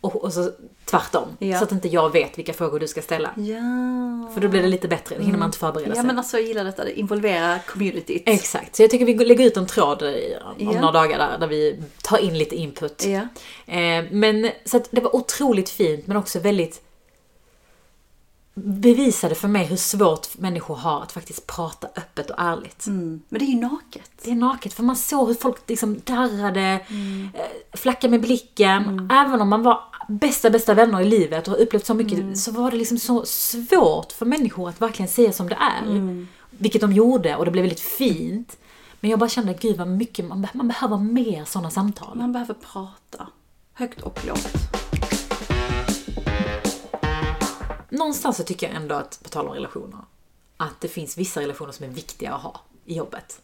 [0.05, 0.51] Och, och så
[0.85, 1.23] tvärtom.
[1.41, 1.53] Mm.
[1.53, 1.59] Ja.
[1.59, 3.31] Så att inte jag vet vilka frågor du ska ställa.
[3.37, 4.31] Ja.
[4.35, 6.05] För då blir det lite bättre, då hinner man inte förbereda Ja sig.
[6.05, 8.23] men alltså jag gillar detta, det involverar communityt.
[8.27, 10.15] Exakt, så jag tycker vi lägger ut en tråd om
[10.59, 10.81] Ja.
[10.81, 13.05] några dagar där, där vi tar in lite input.
[13.07, 13.21] Ja.
[13.75, 16.81] Eh, men så att det var otroligt fint men också väldigt
[18.57, 22.87] bevisade för mig hur svårt människor har att faktiskt prata öppet och ärligt.
[22.87, 23.23] Mm.
[23.29, 24.11] Men det är ju naket.
[24.25, 26.81] Det är naket för man såg hur folk liksom darrade,
[27.35, 29.09] eh, flackade med blicken.
[29.13, 32.53] Även om man var bästa, bästa vänner i livet och har upplevt så mycket så
[32.53, 36.27] var det liksom så svårt för människor att verkligen säga som det är.
[36.51, 38.57] Vilket de gjorde och det blev väldigt fint.
[39.01, 42.17] Men jag bara kände, gud vad mycket, man, man behöver mer sådana samtal.
[42.19, 43.29] Man behöver prata.
[43.73, 44.53] Högt och lågt.
[47.91, 50.01] Någonstans så tycker jag ändå att, på tal om relationer,
[50.57, 53.41] att det finns vissa relationer som är viktiga att ha i jobbet.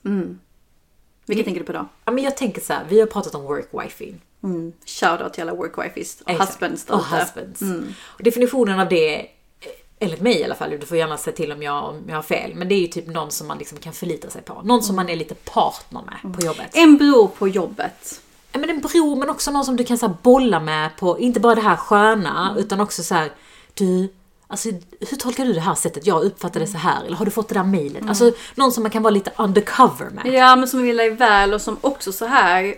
[1.26, 1.88] Vilket tänker du på då?
[2.04, 4.14] Ja, men jag tänker så här, vi har pratat om work-wifing.
[4.42, 4.72] Mm.
[4.86, 6.50] Shoutout till alla workwifes och Exakt.
[6.50, 7.60] husbands där Och husbands.
[8.02, 9.26] Och definitionen av det,
[9.98, 12.22] enligt mig i alla fall, du får gärna säga till om jag, om jag har
[12.22, 14.62] fel, men det är ju typ någon som man liksom kan förlita sig på.
[14.64, 16.70] Någon som man är lite partner med på jobbet.
[16.72, 18.20] En bror på jobbet.
[18.52, 21.40] Ja, men en bror, men också någon som du kan så bolla med på, inte
[21.40, 23.32] bara det här sköna, utan också så här,
[23.74, 24.08] du,
[24.46, 24.68] alltså
[25.00, 26.06] hur tolkar du det här sättet?
[26.06, 28.08] Jag uppfattar det så här, eller har du fått det där mejlet?
[28.08, 30.26] Alltså någon som man kan vara lite undercover med.
[30.26, 32.74] Ja, men som vill dig väl och som också så här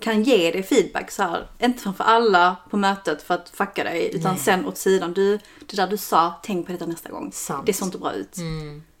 [0.00, 1.48] kan ge dig feedback så här.
[1.58, 4.42] Inte framför alla på mötet för att fucka dig, utan Nej.
[4.42, 5.12] sen åt sidan.
[5.12, 7.32] Du, det där du sa, tänk på detta nästa gång.
[7.32, 7.66] Sant.
[7.66, 8.36] Det såg inte bra ut.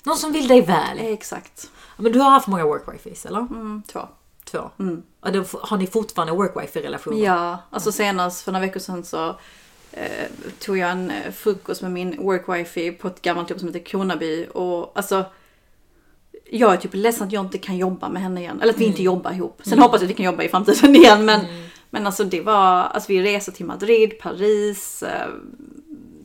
[0.02, 0.98] Någon som vill dig väl.
[0.98, 1.70] Exakt.
[1.96, 3.38] Men du har haft många workwifes, eller?
[3.38, 4.08] Mm, två.
[4.44, 4.70] Två.
[5.20, 7.24] Och då har ni fortfarande workwife-relationer?
[7.24, 9.28] Ja, alltså senast för några veckor sedan så
[9.92, 10.26] eh,
[10.58, 14.46] tog jag en eh, frukost med min workwifey på ett gammalt jobb som heter Kronaby.
[14.54, 15.24] Och alltså,
[16.50, 18.60] jag är typ ledsen att jag inte kan jobba med henne igen.
[18.62, 19.60] Eller att vi inte jobbar ihop.
[19.64, 21.24] Sen hoppas jag att vi kan jobba i framtiden igen.
[21.24, 21.40] Men,
[21.90, 25.28] men alltså det var, alltså vi reser till Madrid, Paris, eh,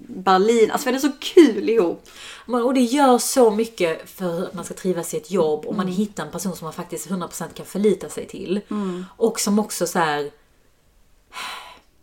[0.08, 0.72] Berlin.
[0.72, 2.08] Alltså vi hade så kul ihop.
[2.46, 5.88] Och det gör så mycket för att man ska trivas i ett jobb och man
[5.88, 8.62] hittar en person som man faktiskt 100% kan förlita sig till.
[9.18, 10.32] Och som också så här.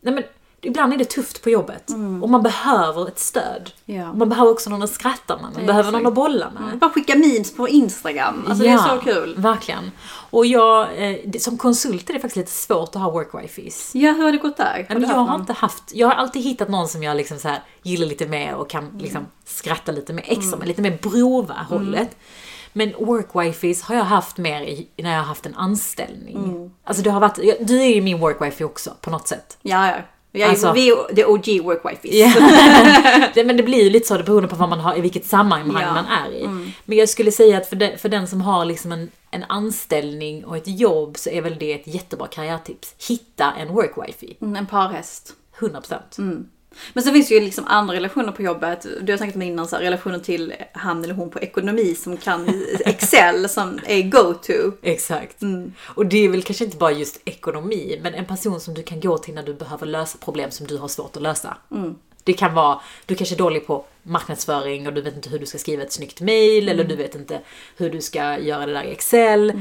[0.00, 0.24] Nej men
[0.62, 1.90] ibland är det tufft på jobbet
[2.22, 3.70] och man behöver ett stöd.
[3.84, 4.12] Ja.
[4.12, 5.92] Man behöver också någon att skratta med, man Ja, behöver exakt.
[6.02, 6.78] någon att bolla med.
[6.78, 8.44] Bara skicka memes på Instagram.
[8.48, 9.34] Alltså det är så kul.
[9.38, 9.90] Verkligen.
[10.30, 13.94] Och jag, eh, som konsult är det faktiskt lite svårt att ha workwifes.
[13.94, 14.86] Ja, hur har det gått där?
[14.88, 17.62] Har jag har inte haft, jag har alltid hittat någon som jag liksom så här
[17.82, 18.98] gillar lite mer och kan Mm.
[18.98, 22.16] liksom skratta lite mer extra med, lite mer brova hållet.
[22.72, 26.36] Men workwifes har jag haft mer i, när jag har haft en anställning.
[26.36, 26.70] Mm.
[26.84, 29.58] Alltså det har varit, du är ju min workwifey också på något sätt.
[29.62, 29.96] Ja, ja.
[30.32, 32.10] Jag Alltså- vi är the OG workwifes.
[33.34, 35.82] det, men det blir ju lite så beroende på vad man har, i vilket sammanhang
[35.82, 35.88] Ja.
[35.90, 35.94] Mm.
[35.94, 36.72] man är i.
[36.84, 40.44] Men jag skulle säga att för, de, för den som har liksom en, en anställning
[40.44, 42.94] och ett jobb så är väl det ett jättebra karriärtips.
[43.08, 44.34] Hitta en workwifey.
[44.40, 45.32] Mm, En parhäst.
[45.58, 46.18] 100%.
[46.18, 46.46] Mm.
[46.92, 48.86] Men sen finns det ju liksom andra relationer på jobbet.
[49.00, 52.16] Du har snackat med innan, så här, relationer till han eller hon på ekonomi som
[52.16, 54.72] kan Excel som är go-to.
[54.82, 55.42] Exakt.
[55.42, 55.72] Mm.
[55.84, 59.00] Och det är väl kanske inte bara just ekonomi, men en person som du kan
[59.00, 61.56] gå till när du behöver lösa problem som du har svårt att lösa.
[61.70, 61.94] Mm.
[62.28, 65.46] Det kan vara, du kanske är dålig på marknadsföring och du vet inte hur du
[65.46, 67.40] ska skriva ett snyggt mail eller du vet inte
[67.76, 69.52] hur du ska göra det där i Excel.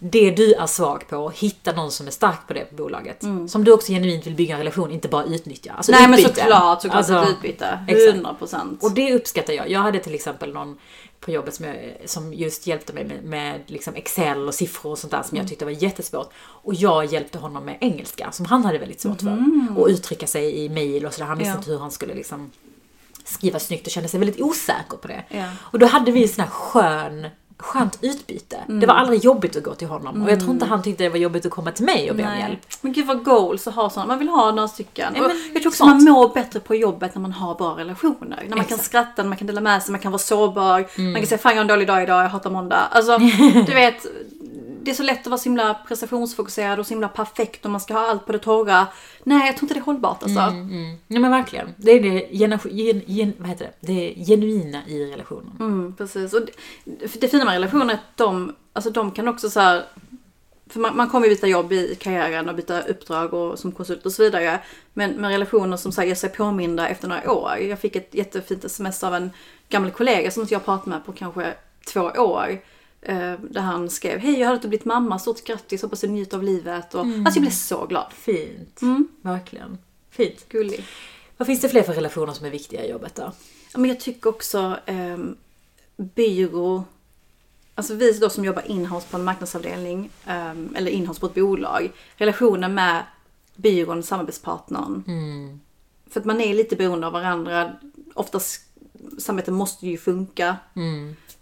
[0.00, 3.22] Det du är svag på, hitta någon som är stark på det på bolaget.
[3.48, 5.72] Som du också genuint vill bygga en relation, inte bara utnyttja.
[5.76, 6.40] Alltså Nej men utbyte.
[6.40, 7.78] såklart, såklart Alltså, ett utbyte.
[7.88, 8.14] exakt.
[8.14, 8.82] 100 procent.
[8.82, 9.70] och det uppskattar jag.
[9.70, 10.78] Jag hade till exempel någon
[11.24, 14.98] på jobbet som, jag, som just hjälpte mig med, med liksom Excel och siffror och
[14.98, 16.32] sånt där som jag tyckte var jättesvårt.
[16.36, 19.38] Och jag hjälpte honom med engelska som han hade väldigt svårt för.
[19.76, 21.26] Och uttrycka sig i mail och sådär.
[21.26, 21.56] Han visste Ja.
[21.58, 22.50] inte hur han skulle liksom
[23.24, 25.24] skriva snyggt och kände sig väldigt osäker på det.
[25.28, 25.48] Ja.
[25.60, 27.26] Och då hade vi en sån här skön
[27.58, 28.56] Skönt utbyte.
[28.66, 30.22] Det var aldrig jobbigt att gå till honom.
[30.22, 32.22] Och jag tror inte han tyckte det var jobbigt att komma till mig och be
[32.22, 32.58] om hjälp.
[32.80, 34.08] Men gud vad goals att ha sådana.
[34.08, 35.12] Man vill ha några stycken.
[35.12, 38.44] Men jag tror också man mår bättre på jobbet när man har bra relationer.
[38.48, 38.84] När man kan Exakt.
[38.84, 40.86] skratta, när man kan dela med sig, man kan vara sårbar.
[41.00, 42.76] Man kan säga fan jag har en dålig dag idag, jag hatar måndag.
[42.90, 43.18] Alltså
[43.66, 44.06] du vet.
[44.84, 47.80] Det är så lätt att vara så himla prestationsfokuserad och så himla perfekt och man
[47.80, 48.86] ska ha allt på det torra.
[49.22, 50.40] Nej, jag tror inte det är hållbart alltså.
[50.40, 50.96] Mm.
[51.06, 51.74] Ja men verkligen.
[51.76, 53.92] Det är det, gen, gen, gen, vad heter det?
[53.92, 55.56] det genuina i relationen.
[55.60, 56.32] Mm, precis.
[56.32, 56.40] Och
[56.84, 59.84] det, det fina med relationer är att de, alltså de kan också så här.
[60.66, 64.06] För man, man kommer ju byta jobb i karriären och byta uppdrag och som konsult
[64.06, 64.60] och så vidare.
[64.92, 67.56] Men med relationer som så här, ger sig påminda efter några år.
[67.56, 69.30] Jag fick ett jättefint sms av en
[69.68, 71.54] gammal kollega som inte jag pratat med på kanske
[71.92, 72.58] två år.
[73.06, 76.36] Eh, där han skrev, hej jag att du blivit mamma, stort grattis, hoppas du njuter
[76.36, 76.94] av livet.
[76.94, 78.12] Och, Alltså jag blev så glad.
[78.12, 78.80] Fint.
[79.22, 79.78] Verkligen.
[80.10, 80.48] Fint.
[80.48, 80.84] Gullig.
[81.36, 83.32] Vad finns det fler för relationer som är viktiga i jobbet då?
[83.72, 85.18] Ja, men jag tycker också eh,
[85.96, 86.84] byrå,
[87.74, 91.92] alltså vi då som jobbar inhouse på en marknadsavdelning eh, eller inhouse på ett bolag,
[92.16, 93.04] relationen med
[93.56, 95.02] byrån, samarbetspartnern.
[96.10, 97.72] För att man är lite beroende av varandra.
[98.14, 98.60] Oftast
[99.18, 100.56] samarbete måste ju funka.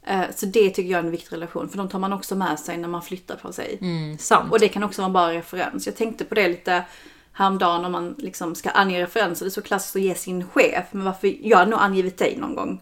[0.07, 2.59] Eh, så det tycker jag är en viktig relation, för de tar man också med
[2.59, 3.79] sig när man flyttar på sig.
[3.81, 4.17] Mm.
[4.51, 5.87] Och det kan också vara bra referens.
[5.87, 6.85] Jag tänkte på det lite
[7.33, 9.45] häromdagen om man liksom ska ange referenser.
[9.45, 10.87] Det är så klassiskt att ge sin chef.
[10.91, 11.35] Men varför?
[11.43, 12.81] Jag har nog angivit dig någon gång.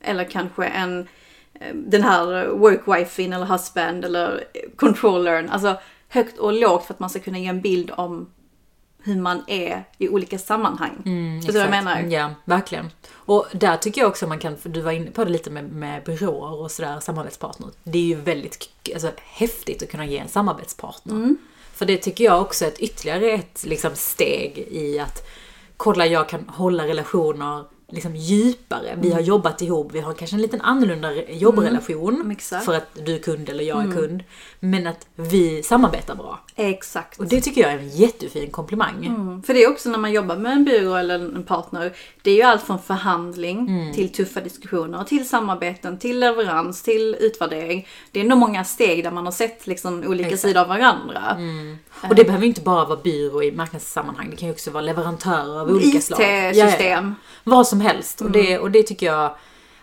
[0.00, 1.08] Eller kanske en
[1.54, 4.44] eh, den här workwifin eller husband eller
[4.76, 5.48] controllern.
[5.48, 5.76] Alltså
[6.08, 8.30] högt och lågt för att man ska kunna ge en bild om
[9.02, 10.96] hur man är i olika sammanhang.
[11.42, 12.00] Förstår du vad jag menar?
[12.00, 12.90] Ja, verkligen.
[13.12, 15.64] Och där tycker jag också man kan, för du var inne på det lite med,
[15.64, 17.68] med byråer och sådär, samarbetspartner.
[17.82, 21.14] Det är ju väldigt alltså, häftigt att kunna ge en samarbetspartner.
[21.14, 21.36] Mm.
[21.74, 25.28] För det tycker jag också är ett ytterligare ett liksom, steg i att
[25.76, 28.94] kolla, jag kan hålla relationer liksom djupare.
[29.00, 29.12] Vi Mm.
[29.12, 32.14] har jobbat ihop, vi har kanske en liten annorlunda re- jobbrelation.
[32.20, 32.36] Mm.
[32.64, 34.22] För att du är kund eller jag är kund.
[34.60, 36.40] Men att vi samarbetar bra.
[36.56, 37.18] Exakt.
[37.20, 39.06] Och det tycker jag är en jättefin komplimang.
[39.06, 39.42] Mm.
[39.42, 41.92] För det är också när man jobbar med en byrå eller en partner.
[42.22, 47.86] Det är ju allt från förhandling till tuffa diskussioner, till samarbeten, till leverans, till utvärdering.
[48.12, 50.42] Det är nog många steg där man har sett liksom olika Exakt.
[50.42, 51.36] sidor av varandra.
[52.08, 54.28] Och det behöver inte bara vara byrå i marknadssammanhang.
[54.30, 56.20] Det kan ju också vara leverantörer av olika slag.
[56.20, 56.66] Ja, ja, ja.
[56.66, 57.14] IT-system.
[57.44, 58.20] Vad som helst.
[58.20, 59.34] Och, det, och det tycker jag,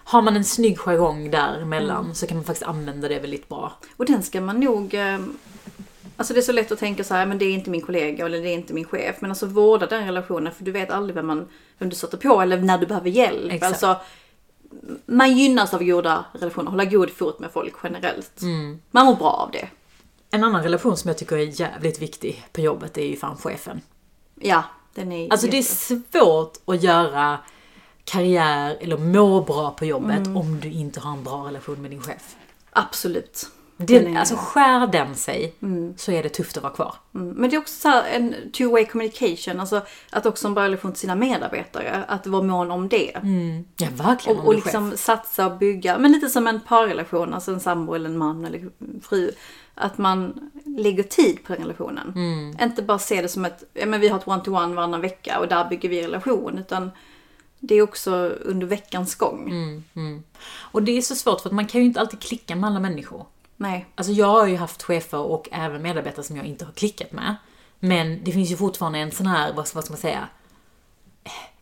[0.03, 3.73] har man en snygg jargong däremellan så kan man faktiskt använda det väldigt bra.
[3.97, 4.93] Och den ska man nog...
[4.93, 5.19] eh,
[6.19, 8.25] Alltså det är så lätt att tänka så här, men det är inte min kollega
[8.25, 9.15] eller det är inte min chef.
[9.19, 12.41] Men alltså vårda den relationen för du vet aldrig vem, man, vem du stöter på
[12.41, 13.51] eller när du behöver hjälp.
[13.53, 13.63] Exakt.
[13.83, 13.95] Alltså,
[15.05, 18.41] man gynnas av goda relationer, hålla god fot med folk generellt.
[18.91, 19.67] Man mår bra av det.
[20.31, 23.81] En annan relation som jag tycker är jävligt viktig på jobbet är ju fan chefen.
[24.39, 24.63] Ja,
[24.95, 25.75] den är Alltså det är jätte-
[26.19, 27.37] svårt att göra
[28.07, 32.01] karriär eller må bra på jobbet om du inte har en bra relation med din
[32.01, 32.35] chef.
[32.71, 33.49] Absolut.
[33.77, 35.53] Den, Alltså skär den sig
[35.97, 36.95] så är det tufft att vara kvar.
[37.15, 37.29] Mm.
[37.29, 40.99] Men det är också en two-way communication, alltså att också ha en bra relation till
[40.99, 43.11] sina medarbetare, att vara mån om det.
[43.77, 44.39] Ja verkligen.
[44.39, 44.65] Och, och är chef.
[44.65, 48.45] liksom satsa och bygga, men lite som en parrelation, alltså en sambo eller en man
[48.45, 48.69] eller
[49.01, 49.31] fru.
[49.75, 52.13] Att man lägger tid på den relationen.
[52.61, 55.47] Inte bara se det som ett, ja men vi har ett one-to-one varannan vecka och
[55.47, 56.57] där bygger vi relation.
[56.57, 56.91] Utan
[57.59, 59.51] det är också under veckans gång.
[60.49, 62.79] Och det är så svårt för att man kan ju inte alltid klicka med alla
[62.79, 63.25] människor.
[63.57, 63.85] Nej.
[63.95, 67.35] Alltså jag har ju haft chefer och även medarbetare som jag inte har klickat med.
[67.79, 70.27] Men det finns ju fortfarande en sån här, vad, vad ska man säga,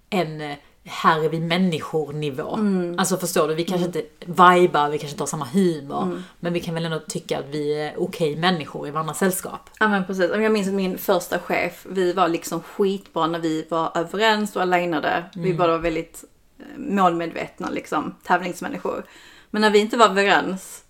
[0.10, 2.60] en eh, här är vi människor-nivå.
[2.98, 6.22] Alltså förstår du, vi kanske inte vibar, vi kanske inte har samma humor.
[6.40, 9.70] Men vi kan väl ändå tycka att vi är okej människor i varandras sällskap.
[9.80, 10.32] Ja men precis.
[10.34, 14.62] Jag minns att min första chef, vi var liksom skitbra när vi var överens och
[14.62, 15.24] alignade.
[15.36, 16.24] Vi var då väldigt
[16.60, 19.06] eh, målmedvetna liksom, tävlingsmänniskor.
[19.50, 20.84] Men när vi inte var överens,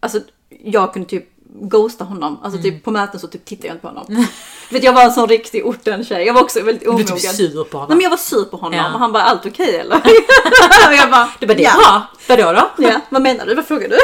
[0.00, 0.20] alltså
[0.62, 2.38] jag kunde typ ghosta honom.
[2.42, 4.26] Alltså typ på möten så typ tittade jag inte på honom.
[4.70, 6.26] Vet jag var en sån riktig orten-tjej.
[6.26, 7.06] Jag var också väldigt Du är omogen.
[7.06, 7.88] typ sur på Nej honom.
[7.96, 8.92] men jag var sur på honom Ja.
[8.94, 9.96] och han bara, allt okej eller?
[10.88, 12.06] och jag bara, Du bara, det är ja.
[12.26, 12.36] bra.
[12.36, 12.70] Vadå då?
[12.88, 13.54] Ja, vad menar du?
[13.54, 13.98] Vad frågar du?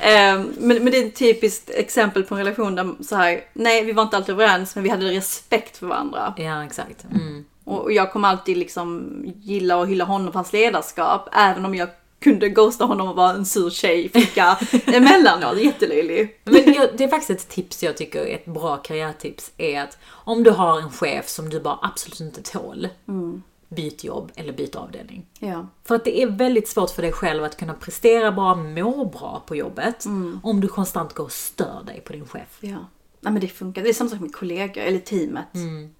[0.00, 3.84] Ehm, men, men det är ett typiskt exempel på en relation där så här, nej
[3.84, 6.34] vi var inte alltid överens men vi hade respekt för varandra.
[6.36, 7.04] Ja, exakt.
[7.10, 7.44] Mm.
[7.64, 11.28] Och och jag kommer alltid liksom gilla och hylla honom för hans ledarskap.
[11.32, 11.88] Även om jag
[12.24, 15.58] kunde ghosta honom och vara en sur tjej, flicka emellanåt.
[15.58, 16.40] Jättelöjlig.
[16.44, 19.52] Men jag, det är faktiskt ett tips jag tycker är ett bra karriärtips.
[19.56, 22.88] Är att om du har en chef som du bara absolut inte tål.
[23.68, 25.26] Byt jobb eller byt avdelning.
[25.38, 25.66] Ja.
[25.84, 29.42] För att det är väldigt svårt för dig själv att kunna prestera bra, må bra
[29.46, 30.04] på jobbet.
[30.42, 32.58] Om du konstant går och stör dig på din chef.
[32.60, 32.86] Ja.
[33.20, 33.82] Nej men det funkar.
[33.82, 35.48] Det är samma sak med kollegor eller teamet.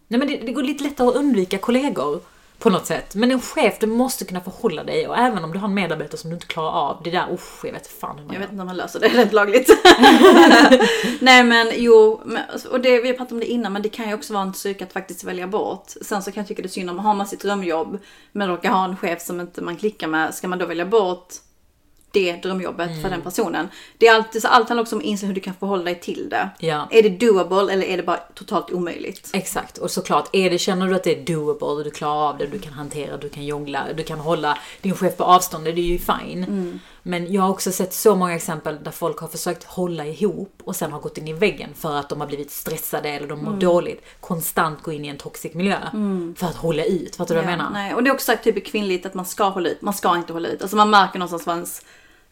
[0.08, 2.20] Nej men det, det går lite lättare att undvika kollegor
[2.58, 3.14] på något sätt.
[3.14, 6.16] Men en chef, du måste kunna förhålla dig och även om du har en medarbetare
[6.16, 8.50] som du inte klarar av, det där, usch, jag vet fan hur man Jag vet
[8.50, 9.68] inte om man löser det rätt lagligt.
[11.20, 12.20] Nej men jo,
[12.70, 14.54] och det, vi har pratat om det innan, men det kan ju också vara en
[14.54, 15.92] styrka att faktiskt välja bort.
[16.02, 17.98] Sen så kan jag tycka det är synd om, har man sitt drömjobb,
[18.32, 21.34] men råkar ha en chef som inte man klickar med, ska man då välja bort
[22.14, 23.68] det drömjobbet för den personen?
[23.98, 26.00] Det är alltid så, allt handlar också om att inse hur du kan förhålla dig
[26.00, 26.48] till det.
[26.59, 26.88] Ja.
[26.90, 29.31] Är det doable eller är det bara totalt omöjligt?
[29.33, 32.38] Exakt, och såklart, är det, känner du att det är doable, och du klarar av
[32.38, 35.70] det, du kan hantera, du kan jongla, du kan hålla din chef på avstånd, det
[35.70, 36.81] är ju fine.
[37.07, 40.77] Men jag har också sett så många exempel där folk har försökt hålla ihop och
[40.77, 43.53] sen har gått in i väggen för att de har blivit stressade eller de mår
[43.53, 44.05] dåligt.
[44.20, 45.79] Konstant gå in i en toxic miljö
[46.37, 47.70] för att hålla ut, fattar du vad jag menar?
[47.70, 50.33] Nej, och det är också typiskt kvinnligt att man ska hålla ut, man ska inte
[50.33, 50.62] hålla ut.
[50.62, 51.83] Alltså man märker någonstans var ens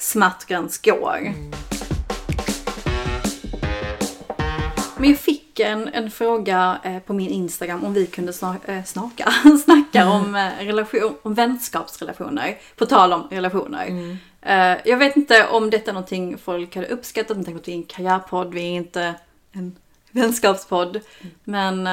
[0.02, 1.16] smärtgräns går.
[1.18, 1.50] Mm.
[4.96, 8.84] Men jag fick en, en fråga eh, på min Instagram om vi kunde sna, eh,
[8.84, 9.32] snacka
[10.02, 10.08] Mm.
[10.12, 12.58] om, eh, relation, om vänskapsrelationer.
[12.76, 13.86] På tal om relationer.
[13.86, 14.16] Mm.
[14.84, 17.72] Jag vet inte om detta är någonting folk hade uppskattat med tanke på att vi
[17.72, 19.14] är en karriärpodd, vi är inte
[19.52, 19.76] en
[20.10, 21.00] vänskapspodd.
[21.44, 21.88] Men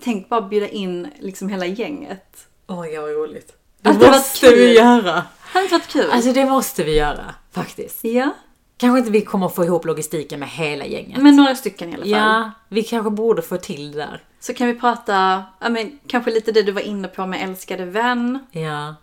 [0.00, 2.46] tänk bara bjuda in liksom hela gänget.
[2.66, 3.52] Åh god vad roligt.
[3.80, 4.74] Det Det varit måste vi kul.
[4.76, 5.22] göra!
[5.52, 6.10] Hade inte varit kul?
[6.10, 8.04] Alltså det måste vi göra, faktiskt.
[8.04, 8.30] ja,
[8.76, 11.22] Kanske inte vi kommer att få ihop logistiken med hela gänget.
[11.22, 12.10] men några stycken i alla fall.
[12.10, 14.22] Ja, vi kanske borde få till det där.
[14.40, 17.84] Så kan vi prata, ja men kanske lite det du var inne på med älskade
[17.84, 18.38] vän.
[18.50, 18.94] Ja.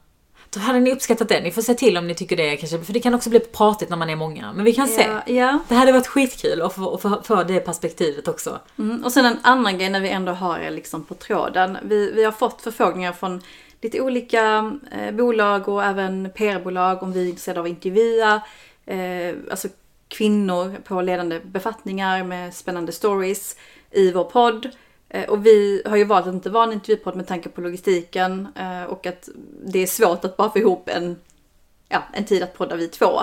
[0.49, 1.41] Då hade ni uppskattat det.
[1.41, 3.89] Ni får se till om ni tycker det kanske, för det kan också bli pratigt
[3.89, 4.53] när man är många.
[4.53, 5.01] Men vi kan se.
[5.01, 5.59] Ja, ja.
[5.67, 8.59] Det hade varit skitkul att få, få, få det perspektivet också.
[8.79, 9.03] Mm.
[9.03, 11.77] Och sen en annan grej när vi ändå har er liksom på tråden.
[11.83, 13.41] Vi, vi har fått förfrågningar från
[13.85, 18.41] lite olika eh, bolag och även PR-bolag om vi är intresserade av att intervjua
[18.85, 19.67] eh, alltså
[20.07, 23.55] kvinnor på ledande befattningar med spännande stories
[23.91, 24.69] i vår podd.
[25.09, 28.47] Eh, och vi har ju valt att inte vara en intervjupodd med tanke på logistiken
[28.55, 29.29] eh, och att
[29.65, 31.15] det är svårt att bara få ihop en,
[31.89, 33.21] ja, en tid att podda vi två.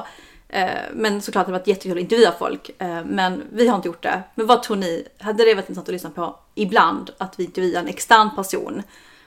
[0.49, 2.71] Eh, men såklart det har varit jättekul att intervjua folk.
[2.79, 4.23] Eh, men vi har inte gjort det.
[4.35, 5.09] Men vad tror ni?
[5.19, 7.11] Hade det varit intressant att lyssna på ibland?
[7.19, 8.83] Att vi intervjuar en extern person?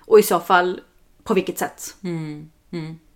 [0.06, 0.82] Och i så fall,
[1.26, 1.96] på vilket sätt?
[2.04, 2.50] Mm,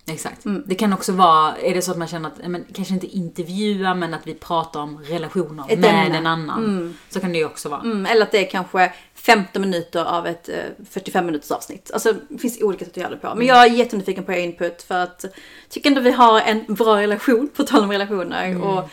[0.08, 0.42] exakt.
[0.66, 3.94] Det kan också vara, är det så att man känner att, men, kanske inte intervjua
[3.94, 6.18] men att vi pratar om relationer Ett med ämne.
[6.18, 6.98] en annan.
[7.10, 7.82] Så kan det ju också vara.
[7.82, 11.92] Mm, eller att det är kanske 15 minuter av ett eh, 45 minuters avsnitt.
[11.94, 13.36] Alltså det finns olika sätt att göra det på.
[13.36, 15.34] Men jag är jättenyfiken på er input för att jag
[15.70, 18.62] tycker ändå vi har en bra relation, på tal om relationer.
[18.62, 18.90] Och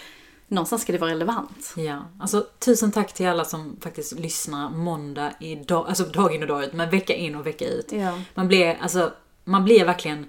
[0.49, 1.75] någonstans ska det vara relevant.
[1.77, 6.43] Ja, alltså tusen tack till alla som faktiskt lyssnar måndag i dag, alltså dag in
[6.43, 7.93] och dag ut, men vecka in och vecka ut.
[7.93, 8.19] Ja.
[8.35, 9.13] Man blir, alltså,
[9.45, 10.27] man blir verkligen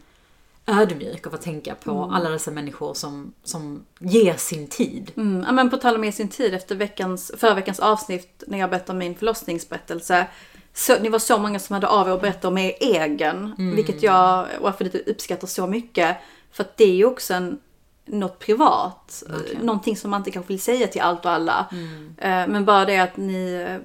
[0.67, 5.11] ödmjuk av att tänka på alla dessa människor som, som ger sin tid.
[5.15, 8.57] Mm, ja, men på tal om med sin tid efter veckans, förra veckans avsnitt när
[8.57, 10.27] jag berättade om min förlossningsberättelse.
[10.73, 13.55] Så, ni var så många som hade av er att berätta om er egen.
[13.75, 16.17] Vilket jag och för lite uppskattar så mycket.
[16.51, 17.59] För att det är ju också en,
[18.07, 19.23] något privat.
[19.27, 19.65] Verkligen.
[19.65, 21.65] Någonting som man inte kanske vill säga till allt och alla.
[22.17, 23.77] Eh, Men bara det att ni eh,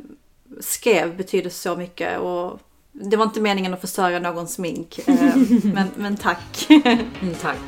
[0.60, 2.18] skrev betyder så mycket.
[2.20, 2.58] Och
[2.92, 4.98] det var inte meningen att förstöra någons smink.
[5.06, 5.36] eh,
[5.74, 6.66] men, men tack.
[6.70, 7.58] Mm, tack.